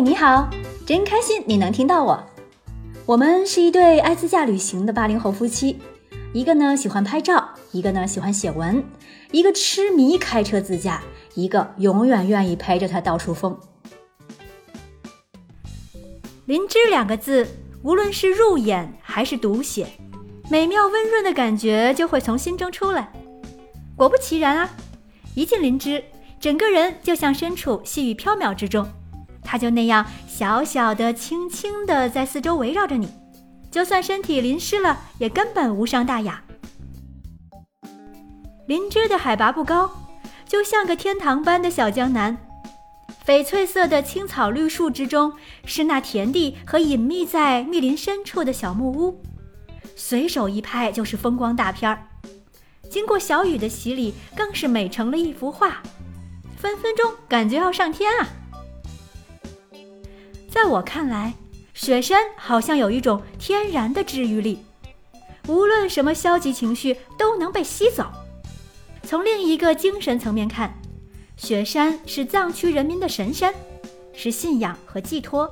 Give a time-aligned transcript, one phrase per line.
[0.00, 0.48] 你好，
[0.86, 2.22] 真开心你能听到我。
[3.04, 5.80] 我们是一对爱自驾旅行的八零后夫妻，
[6.32, 8.84] 一个呢喜欢拍照，一个呢喜欢写文，
[9.32, 11.02] 一个痴迷开车自驾，
[11.34, 13.58] 一个永远愿意陪着他到处疯。
[16.46, 17.48] 灵芝两个字，
[17.82, 19.88] 无论是入眼还是读写，
[20.48, 23.12] 美妙温润的感觉就会从心中出来。
[23.96, 24.70] 果不其然啊，
[25.34, 26.04] 一进灵芝，
[26.38, 28.88] 整个人就像身处细雨飘渺之中。
[29.50, 33.08] 它就那样小小的、轻轻的在四周围绕着你，
[33.70, 36.44] 就算身体淋湿了，也根本无伤大雅。
[38.66, 39.90] 林芝的海拔不高，
[40.46, 42.36] 就像个天堂般的小江南。
[43.26, 45.32] 翡翠色的青草绿树之中，
[45.64, 49.22] 是那田地和隐秘在密林深处的小木屋，
[49.96, 52.06] 随手一拍就是风光大片儿。
[52.90, 55.82] 经过小雨的洗礼，更是美成了一幅画，
[56.58, 58.28] 分分钟感觉要上天啊！
[60.60, 61.34] 在我看来，
[61.72, 64.58] 雪山好像有一种天然的治愈力，
[65.46, 68.10] 无论什么消极情绪都能被吸走。
[69.04, 70.74] 从另一个精神层面看，
[71.36, 73.54] 雪山是藏区人民的神山，
[74.12, 75.48] 是信仰和寄托。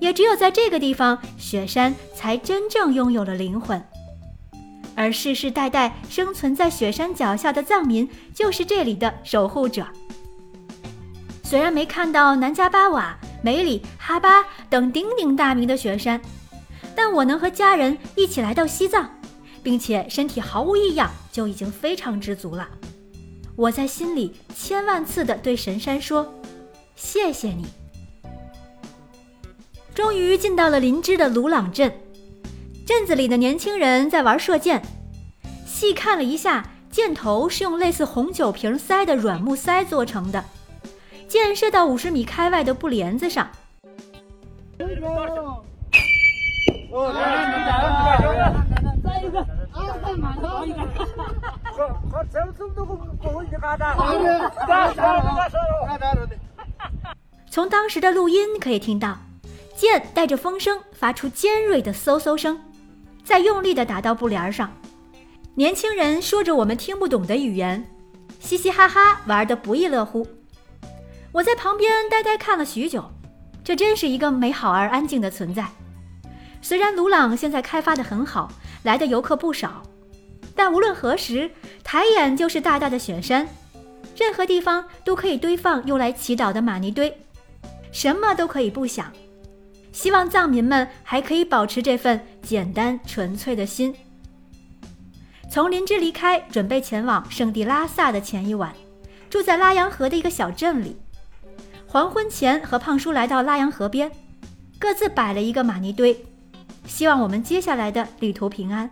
[0.00, 3.84] 也只有在这个地方，雪山才真正拥有了灵魂。
[4.94, 9.84] 而世世代代生存在雪山脚下的藏民，就是这里的守护者。
[11.42, 13.18] 虽然没看到南迦巴瓦。
[13.42, 16.20] 梅里、哈巴等鼎鼎大名的雪山，
[16.94, 19.08] 但我能和家人一起来到西藏，
[19.62, 22.68] 并且身体毫无异样，就已经非常知足了。
[23.56, 26.32] 我在心里千万次的对神山说
[26.94, 27.66] ：“谢谢你。”
[29.94, 31.92] 终于进到了林芝的鲁朗镇，
[32.86, 34.80] 镇子里的年轻人在玩射箭。
[35.66, 40.44] 细看了一下，箭头是用类似红酒瓶塞的软木塞做成的。
[41.28, 43.46] 箭射到五十米开外的布帘子上。
[57.50, 59.18] 从当时的录音可以听到，
[59.76, 62.58] 箭带着风声发出尖锐的嗖嗖声，
[63.22, 64.72] 在用力的打到布帘上。
[65.54, 67.86] 年轻人说着我们听不懂的语言，
[68.40, 70.26] 嘻嘻哈哈玩得不亦乐乎。
[71.32, 73.04] 我在旁边呆呆看了许久，
[73.62, 75.66] 这真是一个美好而安静的存在。
[76.62, 78.50] 虽然鲁朗现在开发的很好，
[78.82, 79.82] 来的游客不少，
[80.54, 81.50] 但无论何时，
[81.84, 83.46] 抬眼就是大大的雪山，
[84.16, 87.14] 任何地方都可以堆放用来祈祷的玛尼堆，
[87.92, 89.12] 什么都可以不想。
[89.92, 93.94] 希望藏民们还可以保持这份简单纯粹的心。
[95.50, 98.74] 从林芝离开，准备前往圣地拉萨的前一晚，
[99.30, 100.96] 住在拉洋河的一个小镇里。
[101.90, 104.12] 黄昏前，和胖叔来到拉洋河边，
[104.78, 106.22] 各自摆了一个玛尼堆，
[106.84, 108.90] 希望我们接下来的旅途平安。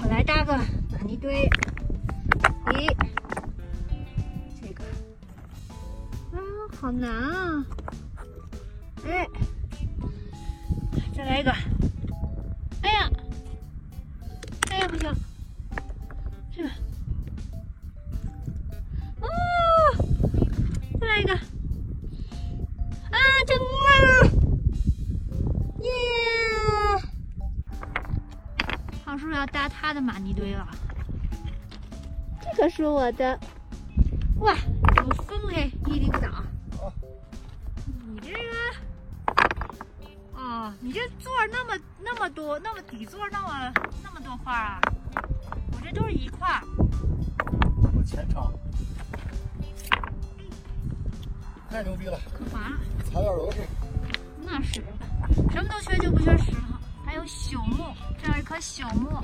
[0.00, 1.48] 我来搭个玛尼堆，
[2.66, 2.94] 咦，
[4.60, 4.84] 这个，
[6.32, 6.38] 啊，
[6.78, 7.64] 好难啊！
[9.08, 9.26] 哎，
[11.16, 11.50] 再来一个，
[29.94, 30.68] 的玛尼堆了，
[32.42, 33.38] 这可是我的。
[34.40, 34.54] 哇，
[34.96, 36.28] 有风嘿，一领导。
[38.04, 38.38] 你这个，
[40.34, 43.72] 哦，你这座那么那么多，那么底座那么
[44.02, 44.80] 那么多块啊？
[45.72, 46.60] 我这都是一块。
[47.96, 48.52] 我前场。
[51.70, 52.18] 太牛逼了！
[52.36, 52.76] 可滑了。
[53.04, 53.58] 材料都是。
[54.42, 54.82] 那是，
[55.50, 56.58] 什么都缺就不缺石头，
[57.04, 59.22] 还有朽木，这有一棵朽木，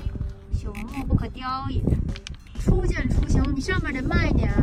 [0.61, 1.81] 朽木不可雕也。
[2.59, 4.53] 初见雏形，你上面得慢一点，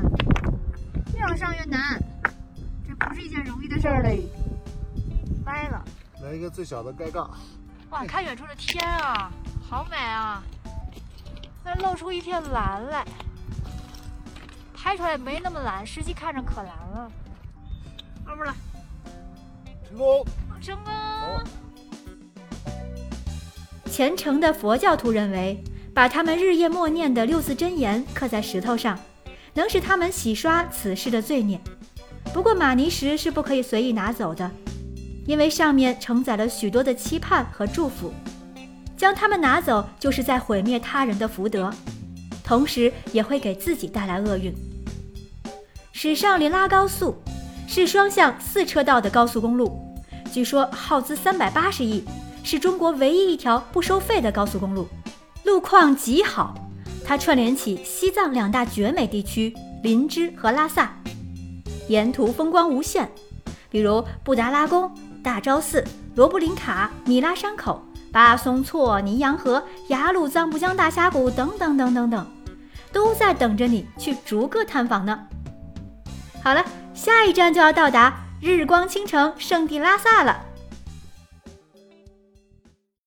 [1.13, 2.01] 越上越难，
[2.87, 4.23] 这不是一件容易的事儿嘞。
[5.45, 5.85] 歪了。
[6.23, 7.29] 来一个最小的盖杠。
[7.91, 9.33] 哇，看远处的天啊，
[9.69, 10.41] 好美啊！
[11.65, 13.05] 那露出一片蓝来，
[14.73, 17.11] 拍出来没那么蓝，实际看着可蓝了。
[18.25, 18.55] 二步了，
[19.89, 20.25] 成功，
[20.61, 20.93] 成功。
[23.87, 25.61] 虔诚的佛教徒认为，
[25.99, 28.97] 把他们日夜默念的六字真言刻在石头上，
[29.55, 31.61] 能使他们洗刷此世的罪孽。
[32.33, 34.49] 不过，玛尼石是不可以随意拿走的，
[35.27, 38.13] 因为上面承载了许多的期盼和祝福。
[38.97, 41.69] 将他们拿走，就是在毁灭他人的福德，
[42.45, 44.55] 同时也会给自己带来厄运。
[45.91, 47.21] 史上林拉高速。
[47.67, 49.77] 是双向四车道的高速公路，
[50.33, 52.05] 据说耗资三百八十亿，
[52.45, 54.87] 是中国唯一一条不收费的高速公路，
[55.45, 56.55] 路况极好。
[57.05, 60.95] 它串联起西藏两大绝美地区林芝和拉萨，
[61.89, 63.09] 沿途风光无限，
[63.71, 64.93] 比如布达拉宫、
[65.23, 65.83] 大昭寺、
[66.15, 67.83] 罗布林卡、米拉山口、
[68.13, 72.27] 巴松措、尼洋河、雅鲁藏布江大峡谷等等等等等，
[72.93, 75.19] 都在等着你去逐个探访呢。
[76.45, 76.63] 好了，
[76.93, 80.45] 下一站就要到达日光倾城圣地拉萨了。